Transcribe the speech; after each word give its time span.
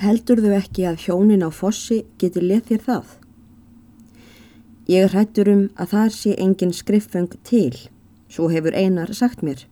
Heldur 0.00 0.40
þau 0.40 0.54
ekki 0.56 0.86
að 0.88 1.02
hjónin 1.02 1.42
á 1.44 1.52
fossi 1.52 1.98
geti 2.16 2.40
leð 2.40 2.70
þér 2.70 2.84
það? 2.86 3.08
Ég 4.88 5.10
hrættur 5.12 5.50
um 5.52 5.60
að 5.76 5.90
þar 5.92 6.14
sé 6.16 6.32
engin 6.40 6.72
skriffeng 6.72 7.34
til, 7.44 7.76
svo 8.32 8.48
hefur 8.48 8.72
einar 8.72 9.12
sagt 9.12 9.44
mér. 9.44 9.66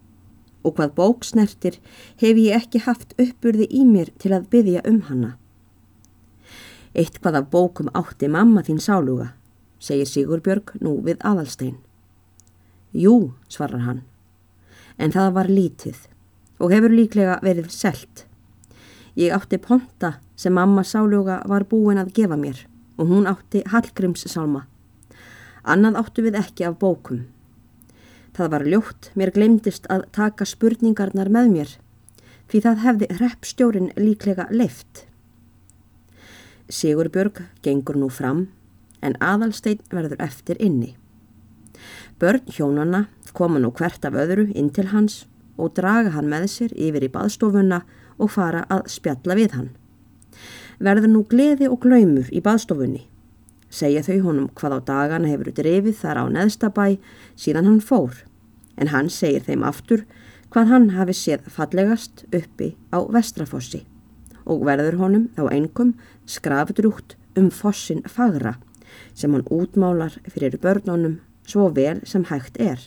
Og 0.69 0.77
hvað 0.77 0.93
bók 1.01 1.25
snertir 1.25 1.81
hef 2.21 2.37
ég 2.37 2.61
ekki 2.61 2.85
haft 2.85 3.17
uppurði 3.17 3.71
í 3.73 3.87
mér 3.89 4.13
til 4.21 4.35
að 4.37 4.51
byggja 4.53 4.85
um 4.93 5.01
hanna. 5.09 5.33
Eitt 6.93 7.23
hvað 7.25 7.41
af 7.41 7.51
bókum 7.57 7.89
átti 7.97 8.29
mamma 8.29 8.61
þín 8.69 8.85
sáluga, 8.85 9.33
segir 9.81 10.13
Sigurbjörg 10.13 10.77
nú 10.85 10.99
við 11.09 11.25
aðalstein. 11.25 11.79
Jú, 12.93 13.33
svarar 13.49 13.87
hann, 13.89 14.05
en 15.01 15.17
það 15.17 15.35
var 15.41 15.49
lítið 15.49 16.05
og 16.61 16.77
hefur 16.77 16.93
líklega 16.93 17.41
verið 17.41 17.73
selt. 17.73 18.28
Ég 19.19 19.33
átti 19.35 19.59
ponta 19.59 20.21
sem 20.39 20.53
mamma 20.53 20.85
sáluga 20.87 21.41
var 21.51 21.65
búin 21.67 21.99
að 21.99 22.13
gefa 22.15 22.37
mér 22.39 22.61
og 22.99 23.09
hún 23.11 23.27
átti 23.27 23.65
Hallgrímssálma. 23.67 24.63
Annað 25.67 25.99
áttu 25.99 26.23
við 26.23 26.39
ekki 26.39 26.67
af 26.69 26.79
bókum. 26.79 27.25
Það 28.39 28.51
var 28.53 28.65
ljótt, 28.71 29.11
mér 29.19 29.33
glemdist 29.35 29.91
að 29.91 30.07
taka 30.15 30.47
spurningarnar 30.47 31.31
með 31.35 31.51
mér, 31.51 31.75
því 32.47 32.63
það 32.67 32.85
hefði 32.85 33.11
hreppstjórin 33.19 33.91
líklega 33.99 34.47
leift. 34.55 35.03
Sigurbjörg 36.71 37.43
gengur 37.67 37.99
nú 37.99 38.13
fram, 38.15 38.47
en 39.03 39.19
aðalstein 39.19 39.83
verður 39.91 40.23
eftir 40.23 40.63
inni. 40.63 40.95
Börn 42.23 42.47
hjónanna 42.47 43.09
koma 43.35 43.59
nú 43.59 43.73
hvert 43.75 44.07
af 44.07 44.15
öðru 44.15 44.47
inn 44.55 44.71
til 44.71 44.93
hans 44.95 45.25
og 45.59 45.75
draga 45.75 46.15
hann 46.15 46.31
með 46.31 46.47
sér 46.55 46.75
yfir 46.79 47.07
í 47.07 47.15
baðstofuna 47.15 47.83
og 48.19 48.33
fara 48.35 48.65
að 48.69 48.89
spjalla 48.93 49.37
við 49.39 49.55
hann. 49.57 49.69
Verður 50.79 51.13
nú 51.13 51.25
gleði 51.27 51.69
og 51.71 51.81
glaumur 51.83 52.29
í 52.31 52.43
baðstofunni. 52.45 53.05
Segja 53.71 54.05
þau 54.07 54.19
honum 54.29 54.49
hvað 54.57 54.79
á 54.79 54.81
dagana 54.93 55.29
hefur 55.29 55.53
drefið 55.53 55.99
þar 56.01 56.23
á 56.23 56.25
neðstabæ 56.33 56.87
síðan 57.37 57.69
hann 57.69 57.83
fór, 57.85 58.15
en 58.79 58.93
hann 58.95 59.11
segir 59.13 59.45
þeim 59.45 59.67
aftur 59.67 60.07
hvað 60.55 60.71
hann 60.73 60.91
hafi 60.97 61.17
séð 61.17 61.49
fallegast 61.53 62.25
uppi 62.33 62.73
á 62.95 63.05
vestrafossi 63.13 63.85
og 64.49 64.65
verður 64.65 64.97
honum 65.03 65.27
þá 65.37 65.43
einkum 65.53 65.91
skrafdrúgt 66.25 67.19
um 67.37 67.51
fossin 67.53 68.01
fagra 68.09 68.57
sem 69.15 69.35
hann 69.35 69.45
útmálar 69.53 70.17
fyrir 70.25 70.57
börnunum 70.63 71.19
svo 71.45 71.69
vel 71.75 72.01
sem 72.09 72.25
hægt 72.31 72.57
er. 72.61 72.81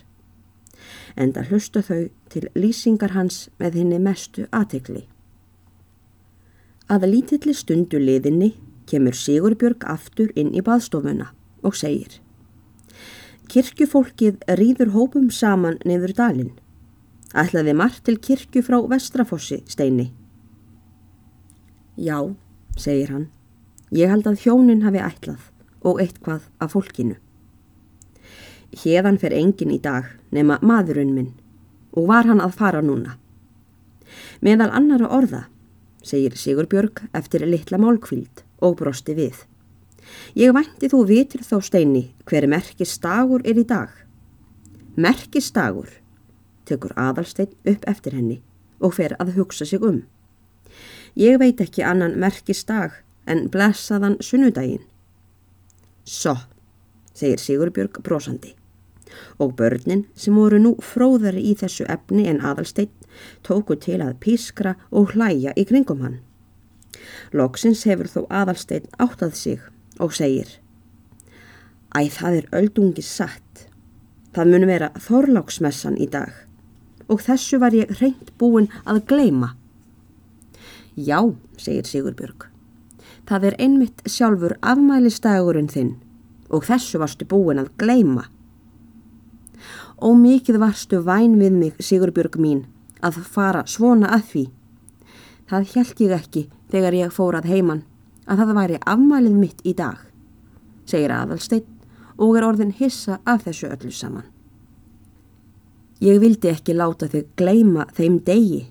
Enda 1.18 1.44
hlusta 1.46 1.84
þau 1.86 2.10
til 2.32 2.48
lýsingar 2.56 3.14
hans 3.14 3.50
með 3.60 3.82
henni 3.82 4.00
mestu 4.00 4.48
aðtekli. 4.50 5.06
Að 6.92 7.08
lítilli 7.08 7.54
stundu 7.56 8.02
liðinni 8.02 8.50
kemur 8.90 9.16
Sigurbjörg 9.16 9.86
aftur 9.88 10.34
inn 10.36 10.50
í 10.52 10.64
baðstofuna 10.66 11.30
og 11.64 11.78
segir 11.80 12.18
Kirkjufólkið 13.52 14.42
rýður 14.60 14.92
hópum 14.96 15.30
saman 15.32 15.78
neyður 15.88 16.14
dalinn. 16.16 16.52
Ætlaði 17.36 17.74
margt 17.76 18.06
til 18.08 18.18
kirkju 18.20 18.62
frá 18.64 18.78
Vestrafossi, 18.92 19.62
Steini. 19.68 20.10
Já, 21.96 22.32
segir 22.80 23.12
hann, 23.12 23.26
ég 23.92 24.12
held 24.12 24.28
að 24.28 24.44
hjónin 24.44 24.84
hafi 24.84 25.04
ætlað 25.04 25.50
og 25.84 26.00
eitthvað 26.00 26.48
af 26.64 26.76
fólkinu. 26.76 27.18
Hérðan 28.84 29.20
fer 29.20 29.36
engin 29.36 29.76
í 29.76 29.80
dag 29.84 30.08
nema 30.32 30.60
maðurinn 30.64 31.16
minn 31.16 31.34
og 31.92 32.08
var 32.12 32.28
hann 32.28 32.44
að 32.44 32.56
fara 32.56 32.84
núna. 32.84 33.18
Meðal 34.40 34.72
annara 34.76 35.12
orða, 35.12 35.46
segir 36.04 36.36
Sigurbjörg 36.38 37.04
eftir 37.18 37.46
litla 37.48 37.80
málkvíld 37.82 38.44
og 38.62 38.78
brosti 38.80 39.16
við. 39.18 39.36
Ég 40.36 40.54
vænti 40.56 40.90
þú 40.92 41.04
vitur 41.08 41.44
þó 41.46 41.60
steini 41.64 42.04
hver 42.28 42.48
merkistagur 42.50 43.44
er 43.46 43.60
í 43.62 43.66
dag. 43.68 43.90
Merkistagur, 44.98 45.90
tekur 46.66 46.94
aðalstein 47.00 47.54
upp 47.66 47.86
eftir 47.88 48.18
henni 48.18 48.42
og 48.82 48.96
fer 48.98 49.16
að 49.22 49.36
hugsa 49.38 49.66
sig 49.66 49.84
um. 49.84 50.02
Ég 51.16 51.40
veit 51.40 51.62
ekki 51.62 51.84
annan 51.86 52.18
merkistag 52.20 53.02
en 53.28 53.48
blessaðan 53.52 54.18
sunnudaginn. 54.24 54.84
Svo, 56.06 56.36
segir 57.14 57.40
Sigurbjörg 57.40 58.02
brosandi 58.04 58.56
og 59.40 59.56
börnin 59.60 60.06
sem 60.16 60.36
voru 60.36 60.60
nú 60.62 60.76
fróðari 60.84 61.44
í 61.52 61.56
þessu 61.60 61.88
efni 61.90 62.28
en 62.32 62.42
aðalsteinn 62.42 62.92
tóku 63.46 63.78
til 63.80 64.00
að 64.02 64.18
pískra 64.24 64.76
og 64.92 65.16
hlæja 65.16 65.54
í 65.56 65.66
kringum 65.68 66.04
hann. 66.06 66.20
Lóksins 67.34 67.84
hefur 67.88 68.10
þó 68.12 68.22
aðalsteinn 68.30 68.90
áttað 69.00 69.36
sig 69.36 69.62
og 70.00 70.16
segir 70.16 70.58
Æ, 71.92 72.08
það 72.08 72.38
er 72.38 72.46
öldungi 72.56 73.04
satt. 73.04 73.68
Það 74.32 74.54
mun 74.54 74.68
vera 74.70 74.94
þorláksmessan 74.96 75.98
í 76.00 76.08
dag 76.08 76.32
og 77.12 77.20
þessu 77.20 77.60
var 77.60 77.76
ég 77.76 77.90
reynd 78.00 78.32
búin 78.40 78.70
að 78.88 79.02
gleima. 79.10 79.50
Já, 80.96 81.20
segir 81.60 81.88
Sigurbjörg. 81.88 82.48
Það 83.28 83.50
er 83.50 83.58
einmitt 83.60 84.04
sjálfur 84.08 84.56
afmælistagurinn 84.64 85.70
þinn 85.72 85.98
og 86.52 86.66
þessu 86.68 87.02
varstu 87.02 87.28
búin 87.28 87.60
að 87.62 87.72
gleima. 87.80 88.30
Og 90.02 90.18
mikið 90.18 90.60
varstu 90.62 91.02
væn 91.06 91.38
við 91.42 91.58
mig, 91.58 91.74
Sigurbjörg 91.80 92.38
mín, 92.42 92.66
að 93.02 93.22
fara 93.26 93.66
svona 93.66 94.10
að 94.16 94.26
því. 94.32 94.46
Það 95.50 95.72
held 95.76 96.02
ég 96.06 96.16
ekki 96.18 96.44
þegar 96.72 96.98
ég 96.98 97.14
fór 97.14 97.38
að 97.40 97.50
heiman 97.52 97.84
að 98.26 98.44
það 98.44 98.58
væri 98.58 98.82
afmælið 98.88 99.38
mitt 99.38 99.64
í 99.68 99.74
dag, 99.76 99.98
segir 100.88 101.12
aðalsteinn 101.12 101.68
og 102.22 102.38
er 102.38 102.46
orðin 102.46 102.76
hissa 102.78 103.20
af 103.26 103.44
þessu 103.48 103.72
öllu 103.72 103.92
saman. 103.92 104.28
Ég 106.02 106.18
vildi 106.22 106.50
ekki 106.50 106.74
láta 106.74 107.10
þig 107.10 107.28
gleima 107.38 107.86
þeim 107.98 108.22
degi, 108.26 108.64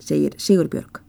segir 0.00 0.34
Sigurbjörg. 0.36 1.00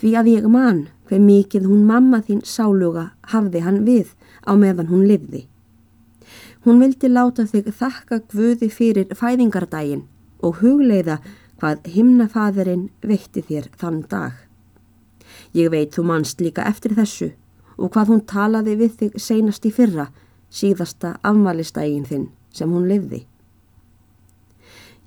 Því 0.00 0.16
að 0.18 0.30
ég 0.32 0.48
man 0.50 0.86
hver 1.06 1.22
mikið 1.22 1.68
hún 1.70 1.84
mamma 1.86 2.22
þín 2.26 2.40
sáluga 2.42 3.12
hafði 3.30 3.62
hann 3.62 3.82
við 3.86 4.14
á 4.42 4.58
meðan 4.58 4.88
hún 4.90 5.04
livði. 5.06 5.44
Hún 6.62 6.78
vildi 6.78 7.08
láta 7.10 7.42
þig 7.50 7.72
þakka 7.74 8.20
Guði 8.30 8.68
fyrir 8.70 9.14
fæðingardaginn 9.18 10.04
og 10.46 10.60
hugleiða 10.60 11.16
hvað 11.58 11.88
himnafaðurinn 11.94 12.84
veitti 13.02 13.42
þér 13.48 13.66
þann 13.80 14.02
dag. 14.10 14.36
Ég 15.54 15.72
veit 15.74 15.94
þú 15.96 16.06
manst 16.06 16.40
líka 16.42 16.66
eftir 16.70 16.94
þessu 16.94 17.32
og 17.78 17.90
hvað 17.94 18.12
hún 18.12 18.22
talaði 18.30 18.76
við 18.78 18.96
þig 19.00 19.18
seinast 19.26 19.66
í 19.66 19.74
fyrra, 19.74 20.08
síðasta 20.54 21.16
afmælistægin 21.26 22.06
þinn 22.06 22.30
sem 22.54 22.70
hún 22.70 22.86
lifði. 22.86 23.24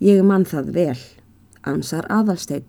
Ég 0.03 0.23
mann 0.27 0.43
það 0.43 0.71
vel, 0.75 0.99
ansar 1.63 2.07
aðalsteinn, 2.11 2.67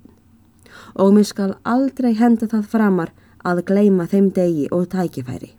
og 0.94 1.14
mér 1.16 1.26
skal 1.26 1.52
aldrei 1.66 2.12
henda 2.14 2.46
það 2.46 2.70
framar 2.70 3.14
að 3.42 3.64
gleima 3.66 4.06
þeim 4.06 4.30
degi 4.34 4.68
og 4.70 4.86
tækifæri 4.94 5.56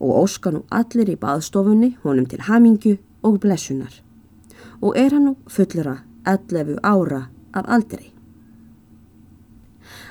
og 0.00 0.22
óska 0.24 0.50
nú 0.52 0.64
allir 0.70 1.12
í 1.12 1.18
baðstofunni 1.20 1.94
honum 2.04 2.26
til 2.26 2.40
hamingu 2.48 2.96
og 3.22 3.40
blessunar 3.40 4.00
og 4.80 4.96
er 4.96 5.12
hann 5.12 5.28
nú 5.28 5.34
fullura 5.48 6.00
11 6.24 6.80
ára 6.82 7.28
af 7.52 7.68
aldrei. 7.68 8.12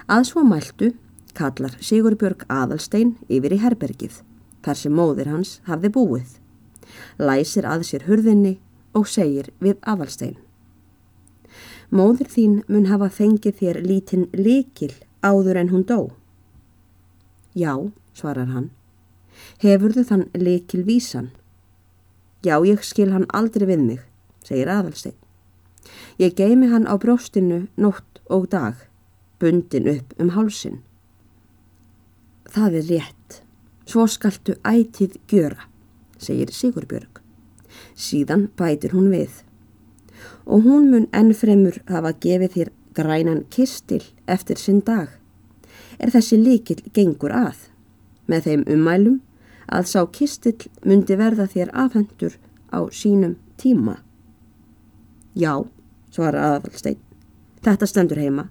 Að 0.10 0.26
svo 0.30 0.44
mæltu 0.46 0.94
kallar 1.38 1.78
Sigurbjörg 1.82 2.46
Aðalstein 2.50 3.16
yfir 3.30 3.56
í 3.56 3.62
herbergið 3.64 4.22
þar 4.66 4.78
sem 4.78 4.94
móðir 4.94 5.30
hans 5.32 5.60
hafði 5.66 5.92
búið, 5.96 6.38
læsir 7.18 7.66
að 7.66 7.86
sér 7.90 8.06
hurðinni 8.10 8.58
og 8.94 9.08
segir 9.08 9.52
við 9.60 9.78
Aðalstein. 9.82 10.38
Móðir 11.90 12.30
þín 12.30 12.60
mun 12.68 12.90
hafa 12.90 13.10
fengið 13.10 13.62
þér 13.62 13.82
lítinn 13.86 14.28
likil 14.34 14.94
áður 15.26 15.64
en 15.64 15.72
hún 15.74 15.86
dó. 15.86 16.12
Já, 17.58 17.74
svarar 18.14 18.54
hann 18.54 18.70
Hefurðu 19.64 20.06
þann 20.08 20.28
leikil 20.36 20.84
vísan? 20.88 21.32
Já, 22.44 22.56
ég 22.64 22.84
skil 22.88 23.12
hann 23.12 23.28
aldrei 23.36 23.68
við 23.68 23.82
mig, 23.84 24.04
segir 24.48 24.72
aðalstein. 24.72 25.18
Ég 26.20 26.36
geimi 26.36 26.70
hann 26.72 26.88
á 26.88 26.96
bróstinu 27.00 27.68
nótt 27.76 28.22
og 28.30 28.50
dag, 28.52 28.76
bundin 29.40 29.88
upp 29.92 30.14
um 30.20 30.32
hálsin. 30.36 30.80
Það 32.50 32.80
er 32.80 32.90
rétt. 32.90 33.42
Svo 33.90 34.06
skaltu 34.08 34.56
ætið 34.64 35.18
gjöra, 35.32 35.66
segir 36.22 36.52
Sigurbjörg. 36.54 37.22
Síðan 37.98 38.50
bætir 38.58 38.94
hún 38.94 39.10
við. 39.12 39.44
Og 40.46 40.64
hún 40.66 40.90
mun 40.92 41.08
ennfremur 41.14 41.80
hafa 41.90 42.14
gefið 42.14 42.54
þér 42.56 42.72
grænan 42.94 43.46
kistil 43.50 44.04
eftir 44.28 44.60
sinn 44.62 44.84
dag. 44.86 45.10
Er 46.00 46.12
þessi 46.14 46.38
líkil 46.40 46.80
gengur 46.94 47.34
að? 47.34 47.68
Með 48.30 48.46
þeim 48.46 48.64
ummælum 48.76 49.18
að 49.70 49.90
sá 49.92 50.02
kistill 50.12 50.70
myndi 50.86 51.18
verða 51.20 51.48
þér 51.50 51.72
afhendur 51.74 52.38
á 52.74 52.80
sínum 52.92 53.36
tíma. 53.58 54.00
Já, 55.36 55.64
svara 56.12 56.56
aðalstein, 56.56 56.98
þetta 57.64 57.90
stendur 57.90 58.22
heima. 58.22 58.50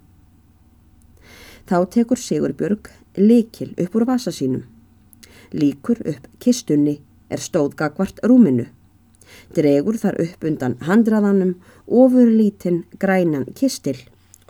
Þá 1.69 1.77
tekur 1.93 2.17
Sigurbjörg 2.17 2.89
likil 3.19 3.73
upp 3.77 3.95
úr 3.95 4.07
vasa 4.09 4.31
sínum. 4.33 4.63
Líkur 5.53 6.01
upp 6.07 6.27
kistunni 6.39 6.99
er 7.29 7.41
stóðgagvart 7.41 8.23
rúminu. 8.25 8.65
Dregur 9.53 9.97
þar 10.01 10.17
upp 10.23 10.45
undan 10.45 10.77
handraðanum 10.85 11.55
ofur 11.85 12.29
lítinn 12.29 12.83
grænan 13.01 13.45
kistil 13.57 13.97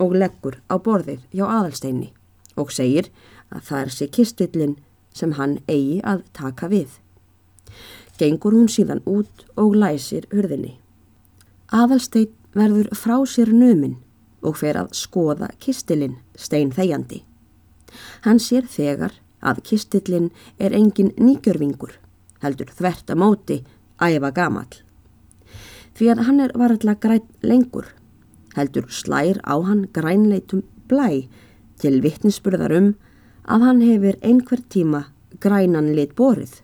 og 0.00 0.14
leggur 0.16 0.60
á 0.72 0.80
borðið 0.80 1.26
hjá 1.34 1.44
aðalsteini 1.44 2.12
og 2.56 2.72
segir 2.72 3.10
að 3.52 3.66
það 3.68 3.82
er 3.82 3.92
sér 3.96 4.10
kistillin 4.16 4.76
sem 5.20 5.36
hann 5.36 5.58
eigi 5.68 6.00
að 6.02 6.24
taka 6.36 6.70
við. 6.72 6.98
Gengur 8.20 8.56
hún 8.56 8.68
síðan 8.68 9.04
út 9.08 9.46
og 9.60 9.76
læsir 9.76 10.26
hurðinni. 10.32 10.78
Aðalstein 11.70 12.32
verður 12.56 12.90
frá 12.98 13.16
sér 13.28 13.52
nömin 13.54 13.98
og 14.42 14.58
fer 14.60 14.78
að 14.80 14.94
skoða 14.96 15.50
kistilin 15.62 16.16
stein 16.34 16.72
þegjandi. 16.74 17.22
Hann 18.24 18.40
sér 18.42 18.66
þegar 18.70 19.14
að 19.40 19.62
kistillin 19.64 20.30
er 20.58 20.74
engin 20.76 21.12
nýgjörvingur, 21.16 21.92
heldur 22.42 22.72
þvert 22.76 23.12
að 23.12 23.20
móti 23.22 23.58
æfa 24.00 24.32
gamall. 24.36 24.80
Því 25.96 26.10
að 26.12 26.24
hann 26.26 26.40
er 26.44 26.56
varðalla 26.56 26.96
græn 27.00 27.26
lengur, 27.44 27.86
heldur 28.56 28.88
slær 28.92 29.40
á 29.44 29.54
hann 29.64 29.86
grænleitum 29.94 30.64
blæ 30.88 31.26
til 31.80 32.00
vittninsburðarum 32.04 32.94
að 33.44 33.64
hann 33.66 33.80
hefur 33.84 34.18
einhver 34.22 34.62
tíma 34.68 35.04
grænan 35.40 35.92
lit 35.96 36.14
borið. 36.16 36.60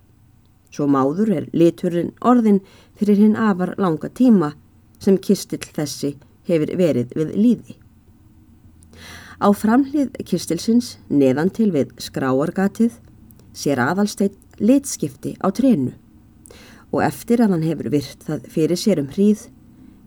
Svo 0.71 0.87
máður 0.91 1.33
er 1.39 1.49
liturinn 1.53 2.13
orðin 2.21 2.61
fyrir 2.99 3.21
hinn 3.23 3.37
afar 3.37 3.75
langa 3.81 4.11
tíma 4.11 4.53
sem 5.01 5.19
kistill 5.19 5.65
þessi 5.65 6.17
hefur 6.49 6.73
verið 6.79 7.13
við 7.17 7.35
líði. 7.37 7.77
Á 9.37 9.53
framhlið 9.53 10.17
kistilsins 10.25 10.97
neðan 11.09 11.51
til 11.53 11.69
við 11.75 11.93
skráargatið 12.01 12.97
sér 13.57 13.83
aðalsteitt 13.85 14.37
litskipti 14.61 15.35
á 15.45 15.53
trénu 15.53 15.93
og 16.93 17.03
eftir 17.05 17.43
að 17.45 17.57
hann 17.57 17.67
hefur 17.67 17.91
virt 17.93 18.25
það 18.25 18.47
fyrir 18.53 18.81
sér 18.81 19.03
um 19.03 19.11
hríð 19.13 19.49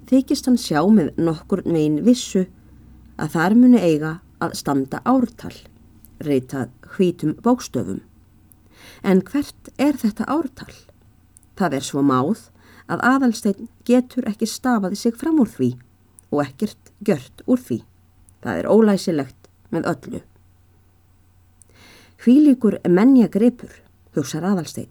þykist 0.09 0.49
hann 0.49 0.57
sjá 0.57 0.81
með 0.89 1.11
nokkur 1.21 1.61
megin 1.67 1.99
vissu 2.05 2.47
að 3.19 3.35
þar 3.35 3.55
muni 3.59 3.81
eiga 3.83 4.13
að 4.41 4.55
standa 4.57 5.01
ártal, 5.05 5.53
reytað 6.23 6.71
hvítum 6.95 7.35
bókstöfum. 7.43 8.01
En 9.03 9.21
hvert 9.23 9.71
er 9.77 9.97
þetta 9.99 10.27
ártal? 10.27 10.71
Það 11.59 11.75
er 11.79 11.85
svo 11.85 12.03
máð 12.03 12.49
að 12.89 13.03
aðalstein 13.05 13.69
getur 13.87 14.27
ekki 14.29 14.47
stafaði 14.49 14.99
sig 14.99 15.17
fram 15.19 15.39
úr 15.43 15.51
því 15.51 15.69
og 16.31 16.43
ekkert 16.45 16.91
gjört 17.05 17.43
úr 17.47 17.61
því. 17.61 17.79
Það 18.43 18.61
er 18.61 18.69
ólæsilegt 18.71 19.49
með 19.73 19.89
öllu. 19.93 20.21
Hvílíkur 22.19 22.79
menja 22.89 23.29
gripur, 23.31 23.71
hugsar 24.15 24.43
aðalstein, 24.43 24.89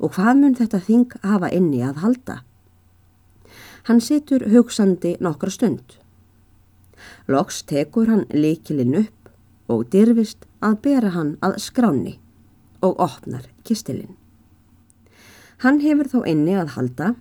og 0.00 0.14
hvað 0.16 0.38
mun 0.40 0.56
þetta 0.56 0.80
þing 0.80 1.16
hafa 1.22 1.50
inni 1.52 1.82
að 1.84 2.00
halda? 2.04 2.36
Hann 3.88 4.00
situr 4.04 4.46
hugsandi 4.52 5.16
nokkra 5.20 5.52
stund. 5.52 5.98
Loks 7.28 7.62
tekur 7.68 8.08
hann 8.08 8.24
líkilinn 8.32 8.96
upp 9.02 9.17
og 9.68 9.88
dyrfist 9.92 10.46
að 10.64 10.80
bera 10.86 11.12
hann 11.14 11.36
að 11.44 11.58
skráni 11.62 12.16
og 12.84 12.98
opnar 13.02 13.46
kistilinn. 13.68 14.16
Hann 15.62 15.80
hefur 15.82 16.10
þó 16.12 16.20
inni 16.30 16.54
að 16.54 16.74
halda 16.76 17.14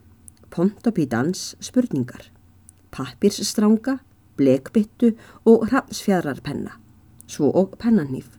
pontopídans 0.53 1.55
spurningar, 1.63 2.29
pappirsstranga 2.93 3.97
blekbyttu 4.37 5.15
og 5.45 5.67
hrafnsfjæðrarpenna, 5.71 6.75
svo 7.27 7.49
og 7.51 7.75
pennanýf. 7.81 8.29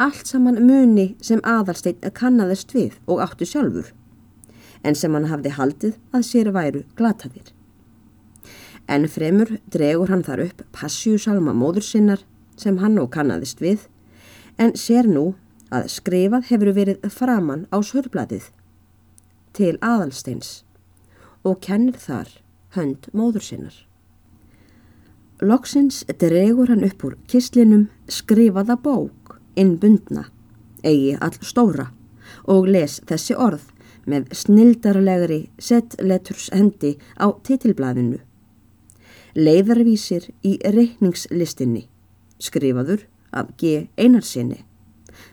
Allt 0.00 0.26
saman 0.26 0.60
muni 0.66 1.12
sem 1.22 1.42
aðalsteinn 1.46 2.02
kannadist 2.16 2.74
við 2.74 2.98
og 3.06 3.22
áttu 3.24 3.46
sjálfur, 3.46 3.92
en 4.82 4.98
sem 4.98 5.14
hann 5.14 5.30
hafði 5.30 5.54
haldið 5.58 5.98
að 6.10 6.26
sér 6.26 6.52
væru 6.54 6.84
glataðir. 6.98 7.52
En 8.90 9.06
fremur 9.06 9.58
dregur 9.70 10.10
hann 10.10 10.24
þar 10.26 10.48
upp 10.48 10.64
passjúsalma 10.74 11.54
móður 11.54 11.86
sinnar 11.86 12.24
sem 12.62 12.78
hann 12.82 12.98
og 13.02 13.10
kannadist 13.14 13.62
við, 13.62 13.86
en 14.58 14.74
sér 14.78 15.08
nú 15.10 15.32
að 15.72 15.88
skrifað 15.92 16.48
hefur 16.50 16.72
verið 16.76 17.06
framann 17.10 17.66
á 17.72 17.80
sörbladið 17.84 18.50
til 19.56 19.76
aðalsteins 19.80 20.62
og 21.44 21.58
kennir 21.64 21.98
þar 21.98 22.28
hönd 22.76 23.08
móður 23.12 23.44
sinnar. 23.44 23.74
Loksins 25.42 26.04
dregur 26.22 26.70
hann 26.70 26.86
upp 26.86 27.04
úr 27.04 27.16
kislinum 27.28 27.88
skrifaða 28.06 28.76
bók 28.78 29.40
innbundna, 29.58 30.28
eigi 30.86 31.16
all 31.20 31.34
stóra 31.42 31.88
og 32.48 32.68
les 32.70 33.00
þessi 33.08 33.34
orð 33.34 33.64
með 34.08 34.30
snildarlegri 34.34 35.40
setleturs 35.62 36.48
hendi 36.54 36.96
á 37.18 37.30
titilblæðinu. 37.46 38.20
Leiðarvísir 39.34 40.28
í 40.44 40.58
reikningslistinni, 40.62 41.86
skrifaður 42.42 43.06
af 43.32 43.46
G. 43.60 43.88
Einarsinni, 43.96 44.60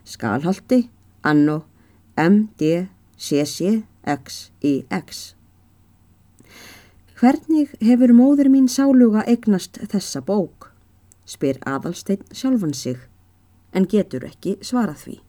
skalhaldi 0.06 0.90
anno 1.26 1.64
MDCCXIX. 2.20 2.90
Hvernig 7.20 7.68
hefur 7.84 8.14
móður 8.16 8.48
mín 8.54 8.68
sáluga 8.72 9.24
eignast 9.28 9.82
þessa 9.92 10.22
bók? 10.24 10.70
spyr 11.30 11.58
aðalsteinn 11.68 12.24
sjálfan 12.34 12.74
sig 12.74 12.98
en 13.76 13.86
getur 13.86 14.24
ekki 14.26 14.58
svarað 14.66 14.98
því. 15.04 15.29